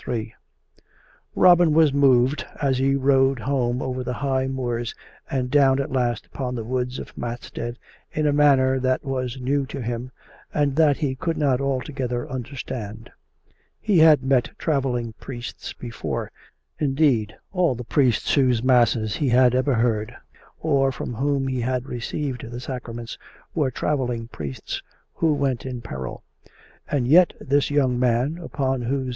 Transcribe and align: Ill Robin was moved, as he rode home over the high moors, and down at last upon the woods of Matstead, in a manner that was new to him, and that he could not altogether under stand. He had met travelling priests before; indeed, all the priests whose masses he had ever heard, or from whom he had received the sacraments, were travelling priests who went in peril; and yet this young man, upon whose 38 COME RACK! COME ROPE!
Ill 0.07 0.25
Robin 1.35 1.73
was 1.75 1.93
moved, 1.93 2.43
as 2.59 2.79
he 2.79 2.95
rode 2.95 3.37
home 3.37 3.83
over 3.83 4.03
the 4.03 4.13
high 4.15 4.47
moors, 4.47 4.95
and 5.29 5.51
down 5.51 5.79
at 5.79 5.91
last 5.91 6.25
upon 6.25 6.55
the 6.55 6.63
woods 6.63 6.97
of 6.97 7.15
Matstead, 7.15 7.77
in 8.11 8.25
a 8.25 8.33
manner 8.33 8.79
that 8.79 9.03
was 9.05 9.39
new 9.39 9.63
to 9.67 9.79
him, 9.79 10.09
and 10.55 10.75
that 10.75 10.97
he 10.97 11.13
could 11.13 11.37
not 11.37 11.61
altogether 11.61 12.27
under 12.31 12.55
stand. 12.55 13.11
He 13.79 13.99
had 13.99 14.23
met 14.23 14.49
travelling 14.57 15.13
priests 15.19 15.71
before; 15.73 16.31
indeed, 16.79 17.37
all 17.53 17.75
the 17.75 17.83
priests 17.83 18.33
whose 18.33 18.63
masses 18.63 19.17
he 19.17 19.29
had 19.29 19.53
ever 19.53 19.75
heard, 19.75 20.15
or 20.59 20.91
from 20.91 21.13
whom 21.13 21.45
he 21.47 21.61
had 21.61 21.85
received 21.87 22.49
the 22.49 22.59
sacraments, 22.59 23.19
were 23.53 23.69
travelling 23.69 24.29
priests 24.29 24.81
who 25.13 25.31
went 25.35 25.63
in 25.63 25.79
peril; 25.79 26.23
and 26.89 27.07
yet 27.07 27.33
this 27.39 27.69
young 27.69 27.99
man, 27.99 28.39
upon 28.39 28.39
whose 28.39 28.39
38 28.39 28.41
COME 28.41 28.49
RACK! 28.83 28.87
COME 28.91 28.99
ROPE! 28.99 29.09